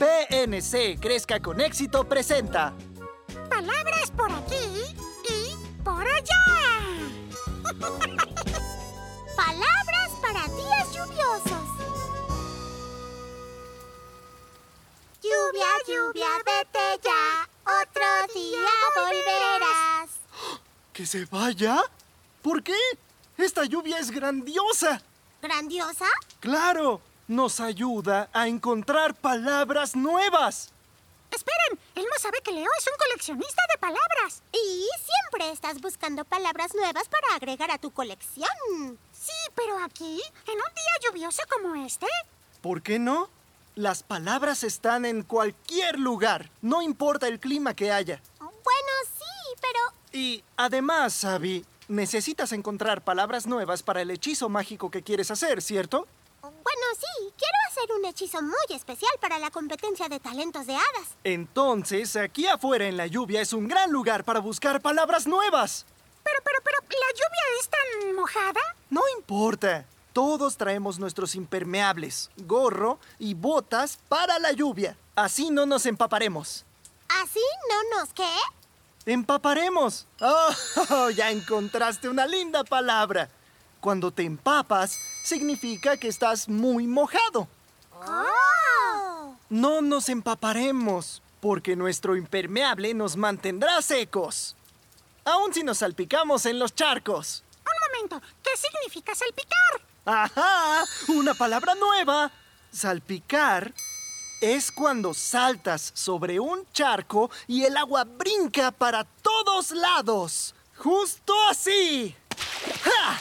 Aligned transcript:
PNC 0.00 0.98
Crezca 0.98 1.40
con 1.40 1.60
Éxito 1.60 2.04
presenta 2.04 2.72
Palabras 3.50 4.10
por 4.16 4.32
aquí 4.32 4.96
y 5.28 5.54
por 5.84 6.02
allá. 6.02 6.44
Palabras 9.36 10.10
para 10.22 10.46
días 10.56 10.94
lluviosos. 10.94 11.68
Lluvia, 15.22 15.68
lluvia, 15.86 16.28
vete 16.46 17.02
ya. 17.04 17.48
Otro 17.82 18.32
día 18.34 18.70
volverás. 18.96 20.10
¿Que 20.94 21.04
se 21.04 21.26
vaya? 21.26 21.82
¿Por 22.40 22.62
qué? 22.62 22.78
Esta 23.36 23.66
lluvia 23.66 23.98
es 23.98 24.10
grandiosa. 24.10 25.02
¿Grandiosa? 25.42 26.06
Claro, 26.40 27.02
nos 27.30 27.60
ayuda 27.60 28.28
a 28.32 28.48
encontrar 28.48 29.14
palabras 29.14 29.94
nuevas. 29.94 30.72
Esperen, 31.30 31.78
Elmo 31.94 32.10
sabe 32.18 32.40
que 32.42 32.50
Leo 32.50 32.68
es 32.76 32.86
un 32.88 32.98
coleccionista 32.98 33.62
de 33.72 33.78
palabras. 33.78 34.42
Y 34.52 34.88
siempre 34.98 35.52
estás 35.52 35.80
buscando 35.80 36.24
palabras 36.24 36.74
nuevas 36.74 37.08
para 37.08 37.36
agregar 37.36 37.70
a 37.70 37.78
tu 37.78 37.92
colección. 37.92 38.50
Sí, 39.12 39.32
pero 39.54 39.78
aquí, 39.78 40.20
en 40.48 40.54
un 40.54 40.74
día 40.74 41.08
lluvioso 41.08 41.42
como 41.48 41.76
este, 41.76 42.06
¿Por 42.60 42.82
qué 42.82 42.98
no? 42.98 43.30
Las 43.76 44.02
palabras 44.02 44.64
están 44.64 45.04
en 45.04 45.22
cualquier 45.22 46.00
lugar, 46.00 46.50
no 46.62 46.82
importa 46.82 47.28
el 47.28 47.38
clima 47.38 47.74
que 47.74 47.92
haya. 47.92 48.20
Bueno, 48.40 48.92
sí, 49.16 49.60
pero 49.60 49.78
Y 50.12 50.42
además, 50.56 51.24
Abby, 51.24 51.64
necesitas 51.86 52.50
encontrar 52.50 53.02
palabras 53.02 53.46
nuevas 53.46 53.84
para 53.84 54.02
el 54.02 54.10
hechizo 54.10 54.48
mágico 54.48 54.90
que 54.90 55.02
quieres 55.04 55.30
hacer, 55.30 55.62
¿cierto? 55.62 56.08
Un 57.96 58.04
hechizo 58.04 58.42
muy 58.42 58.76
especial 58.76 59.10
para 59.20 59.38
la 59.38 59.50
competencia 59.50 60.08
de 60.08 60.20
talentos 60.20 60.66
de 60.66 60.74
hadas. 60.74 61.16
Entonces, 61.24 62.16
aquí 62.16 62.46
afuera 62.46 62.86
en 62.86 62.96
la 62.96 63.06
lluvia 63.06 63.40
es 63.40 63.52
un 63.52 63.68
gran 63.68 63.90
lugar 63.90 64.24
para 64.24 64.40
buscar 64.40 64.80
palabras 64.80 65.26
nuevas. 65.26 65.86
pero, 66.22 66.38
pero, 66.44 66.58
pero, 66.62 66.78
¿la 66.82 67.12
lluvia 67.12 67.60
es 67.60 67.68
tan 67.68 68.14
mojada? 68.14 68.60
No 68.90 69.02
importa. 69.16 69.86
Todos 70.12 70.56
traemos 70.56 70.98
nuestros 70.98 71.34
impermeables, 71.36 72.30
gorro 72.36 72.98
y 73.18 73.34
botas 73.34 73.98
para 74.08 74.38
la 74.38 74.52
lluvia. 74.52 74.96
Así 75.14 75.50
no 75.50 75.66
nos 75.66 75.86
empaparemos. 75.86 76.64
¿Así 77.22 77.40
no 77.68 77.98
nos 77.98 78.12
qué? 78.12 78.28
¡Empaparemos! 79.06 80.06
¡Oh! 80.20 81.10
Ya 81.10 81.30
encontraste 81.30 82.08
una 82.08 82.26
linda 82.26 82.64
palabra. 82.64 83.30
Cuando 83.80 84.10
te 84.10 84.24
empapas, 84.24 84.98
significa 85.24 85.96
que 85.96 86.08
estás 86.08 86.48
muy 86.48 86.86
mojado. 86.86 87.48
¡Oh! 88.06 89.36
No 89.48 89.82
nos 89.82 90.08
empaparemos, 90.08 91.22
porque 91.40 91.76
nuestro 91.76 92.16
impermeable 92.16 92.94
nos 92.94 93.16
mantendrá 93.16 93.82
secos. 93.82 94.56
Aún 95.24 95.52
si 95.52 95.62
nos 95.62 95.78
salpicamos 95.78 96.46
en 96.46 96.58
los 96.58 96.74
charcos. 96.74 97.44
Un 97.58 98.08
momento, 98.08 98.26
¿qué 98.42 98.50
significa 98.56 99.14
salpicar? 99.14 99.82
¡Ajá! 100.04 100.84
Una 101.08 101.34
palabra 101.34 101.74
nueva. 101.74 102.30
Salpicar 102.72 103.72
es 104.40 104.72
cuando 104.72 105.12
saltas 105.12 105.92
sobre 105.94 106.40
un 106.40 106.66
charco 106.72 107.30
y 107.46 107.64
el 107.64 107.76
agua 107.76 108.04
brinca 108.04 108.70
para 108.70 109.04
todos 109.04 109.72
lados. 109.72 110.54
Justo 110.76 111.34
así. 111.48 112.16
¡Ja! 112.82 113.20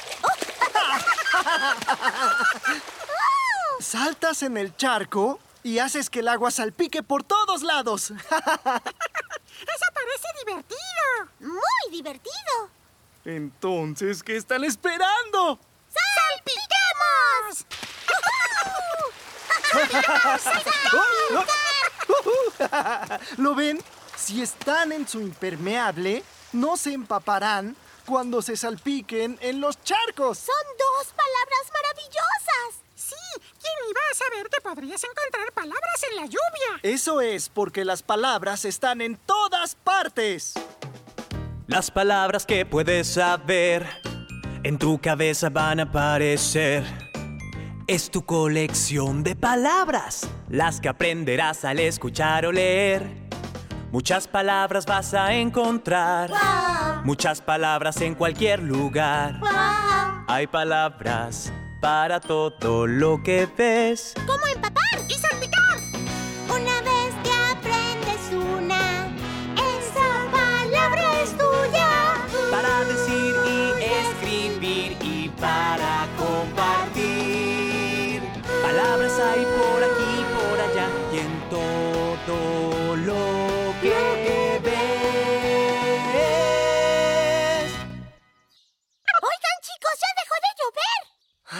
Saltas 3.90 4.44
en 4.44 4.56
el 4.56 4.78
charco 4.78 5.40
y 5.64 5.80
haces 5.80 6.12
que 6.12 6.20
el 6.20 6.28
agua 6.28 6.52
salpique 6.52 7.02
por 7.02 7.24
todos 7.24 7.64
lados. 7.64 8.12
Eso 8.12 8.20
parece 9.96 10.28
divertido. 10.46 10.80
Muy 11.40 11.92
divertido. 11.92 12.70
Entonces, 13.26 14.22
¿qué 14.22 14.38
están 14.38 14.64
esperando? 14.64 15.60
¡Salpiquemos! 16.38 17.66
¿Lo 23.38 23.56
ven? 23.56 23.84
Si 24.16 24.44
están 24.44 24.92
en 24.92 25.08
su 25.08 25.20
impermeable, 25.20 26.24
no 26.54 26.78
se 26.78 26.94
empaparán 26.94 27.76
cuando 28.06 28.44
se 28.44 28.56
salpiquen 28.56 29.40
en 29.42 29.60
los 29.60 29.82
charcos. 29.82 30.38
Son 30.38 30.56
dos 30.78 31.08
palabras 31.08 31.72
maravillosas. 31.74 32.90
Sí, 33.00 33.16
¿quién 33.40 33.90
iba 33.90 34.02
a 34.12 34.14
saber 34.14 34.50
que 34.50 34.59
podrías 34.76 35.04
encontrar 35.04 35.52
palabras 35.54 36.06
en 36.12 36.16
la 36.16 36.26
lluvia? 36.26 36.80
Eso 36.84 37.22
es 37.22 37.50
porque 37.50 37.84
las 37.84 38.04
palabras 38.04 38.66
están 38.66 39.02
en 39.02 39.18
todas 39.18 39.74
partes. 39.74 40.54
Las 41.66 41.90
palabras 41.90 42.46
que 42.46 42.68
puedes 42.68 43.08
saber 43.08 43.88
en 44.64 44.78
tu 44.78 45.00
cabeza 45.00 45.50
van 45.50 45.80
a 45.80 45.84
aparecer. 45.84 46.84
Es 47.88 48.12
tu 48.12 48.24
colección 48.24 49.24
de 49.24 49.36
palabras, 49.36 50.30
las 50.50 50.80
que 50.80 50.90
aprenderás 50.90 51.66
al 51.66 51.80
escuchar 51.80 52.46
o 52.46 52.52
leer. 52.52 53.28
Muchas 53.92 54.28
palabras 54.28 54.86
vas 54.86 55.16
a 55.16 55.34
encontrar, 55.34 56.30
muchas 57.04 57.42
palabras 57.42 58.00
en 58.02 58.14
cualquier 58.14 58.62
lugar. 58.62 59.42
Hay 60.28 60.46
palabras 60.46 61.52
para 61.80 62.20
todo 62.20 62.88
lo 62.88 63.22
que 63.24 63.48
ves. 63.58 64.14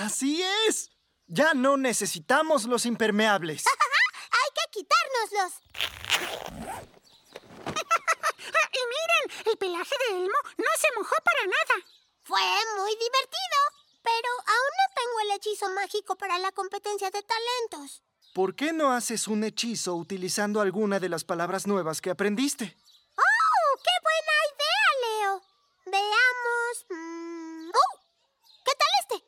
Así 0.06 0.42
es. 0.68 0.90
Ya 1.28 1.54
no 1.54 1.78
necesitamos 1.78 2.66
los 2.66 2.86
impermeables. 2.86 3.64
Hay 4.32 4.50
que 4.56 4.80
quitárnoslos. 4.80 5.54
Y 8.72 8.82
miren, 8.86 9.48
el 9.52 9.58
pelaje 9.58 9.96
de 10.08 10.18
Elmo 10.18 10.38
no 10.58 10.66
se 10.80 10.88
mojó 10.98 11.16
para 11.26 11.46
nada. 11.46 11.86
Fue 12.22 12.40
muy 12.78 12.92
divertido, 12.92 13.60
pero 14.02 14.30
aún 14.48 14.74
no 14.80 14.96
tengo 14.96 15.20
el 15.22 15.32
hechizo 15.38 15.70
mágico 15.72 16.16
para 16.16 16.38
la 16.40 16.52
competencia 16.54 17.10
de 17.12 17.22
talentos. 17.24 18.02
¿Por 18.34 18.56
qué 18.56 18.72
no 18.72 18.94
haces 18.94 19.28
un 19.28 19.44
hechizo 19.44 19.96
utilizando 19.96 20.62
alguna 20.62 21.00
de 21.00 21.10
las 21.10 21.24
palabras 21.26 21.68
nuevas 21.68 22.00
que 22.00 22.10
aprendiste? 22.12 22.78
¡Oh! 23.18 23.78
¡Qué 23.84 23.96
buena 24.08 24.36
idea, 24.54 24.90
Leo! 25.04 25.44
Veamos. 25.88 26.86
mm, 26.90 27.70
¡Oh! 27.72 28.00
¿Qué 28.64 28.72
tal 28.78 28.88
este? 29.02 29.26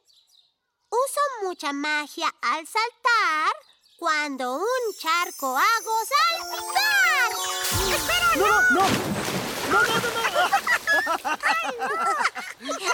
Uso 0.89 1.21
mucha 1.61 1.73
magia 1.73 2.33
al 2.41 2.65
saltar 2.65 3.55
cuando 3.97 4.55
un 4.55 4.95
charco 4.97 5.55
hago 5.55 5.99
salpicar. 6.09 7.31
¡Espera! 7.93 8.35
¡No, 8.35 8.61
no! 8.71 8.81
¡No, 9.69 9.81
no, 9.83 9.95
no, 9.99 10.09
no! 10.09 10.49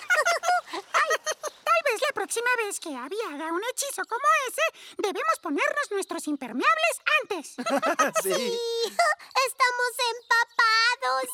Tal 1.63 1.81
vez 1.85 2.01
la 2.01 2.13
próxima 2.13 2.49
vez 2.57 2.79
que 2.81 2.93
Abby 2.93 3.15
haga 3.31 3.53
un 3.53 3.61
hechizo 3.71 4.03
como 4.05 4.25
ese, 4.49 4.61
debemos 4.97 5.39
ponernos 5.41 5.91
nuestros 5.91 6.27
impermeables 6.27 7.01
antes. 7.21 7.55
Sí. 8.23 8.33
Sí, 8.33 8.59
estamos 9.47 9.93
empapados. 10.11 11.29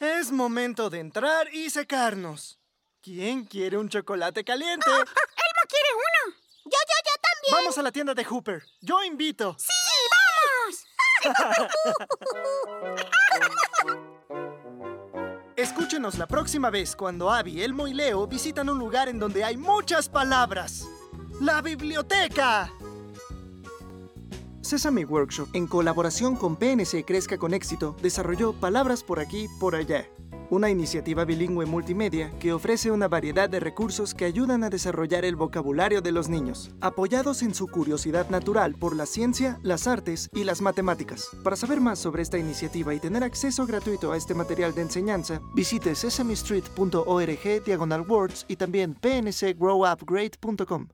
Es 0.00 0.32
momento 0.32 0.90
de 0.90 0.98
entrar 1.00 1.54
y 1.54 1.70
secarnos. 1.70 2.58
¿Quién 3.00 3.44
quiere 3.44 3.76
un 3.78 3.88
chocolate 3.88 4.44
caliente? 4.44 4.90
Elmo 4.90 5.62
quiere 5.68 5.88
uno. 5.94 6.44
Yo, 6.64 6.70
yo, 6.70 6.96
yo 7.04 7.12
también. 7.20 7.34
Vamos 7.54 7.78
a 7.78 7.82
la 7.82 7.92
tienda 7.92 8.14
de 8.14 8.24
Hooper. 8.24 8.64
Yo 8.80 9.04
invito. 9.04 9.54
¡Sí, 9.60 9.70
vamos! 11.24 11.68
Escúchenos 15.56 16.18
la 16.18 16.26
próxima 16.26 16.70
vez 16.70 16.96
cuando 16.96 17.30
Abby, 17.30 17.62
Elmo 17.62 17.86
y 17.86 17.94
Leo 17.94 18.26
visitan 18.26 18.68
un 18.68 18.80
lugar 18.80 19.08
en 19.08 19.20
donde 19.20 19.44
hay 19.44 19.56
muchas 19.56 20.08
palabras. 20.08 20.88
¡La 21.40 21.62
biblioteca! 21.62 22.72
Sesame 24.60 25.04
Workshop, 25.04 25.50
en 25.52 25.68
colaboración 25.68 26.34
con 26.34 26.56
PNC 26.56 27.04
Crezca 27.04 27.38
con 27.38 27.54
Éxito, 27.54 27.94
desarrolló 28.02 28.52
Palabras 28.52 29.04
por 29.04 29.20
aquí, 29.20 29.46
por 29.60 29.76
allá, 29.76 30.08
una 30.54 30.70
iniciativa 30.70 31.24
bilingüe 31.24 31.66
multimedia 31.66 32.30
que 32.38 32.52
ofrece 32.52 32.92
una 32.92 33.08
variedad 33.08 33.48
de 33.48 33.58
recursos 33.58 34.14
que 34.14 34.24
ayudan 34.24 34.62
a 34.62 34.70
desarrollar 34.70 35.24
el 35.24 35.34
vocabulario 35.34 36.00
de 36.00 36.12
los 36.12 36.28
niños, 36.28 36.70
apoyados 36.80 37.42
en 37.42 37.54
su 37.54 37.66
curiosidad 37.66 38.30
natural 38.30 38.74
por 38.74 38.94
la 38.94 39.06
ciencia, 39.06 39.58
las 39.62 39.88
artes 39.88 40.30
y 40.32 40.44
las 40.44 40.62
matemáticas. 40.62 41.28
Para 41.42 41.56
saber 41.56 41.80
más 41.80 41.98
sobre 41.98 42.22
esta 42.22 42.38
iniciativa 42.38 42.94
y 42.94 43.00
tener 43.00 43.24
acceso 43.24 43.66
gratuito 43.66 44.12
a 44.12 44.16
este 44.16 44.34
material 44.34 44.74
de 44.74 44.82
enseñanza, 44.82 45.40
visite 45.54 45.94
sesamestreet.org 45.94 47.64
diagonal 47.64 48.06
words 48.08 48.46
y 48.48 48.56
también 48.56 48.94
pncgrowupgrade.com. 48.94 50.88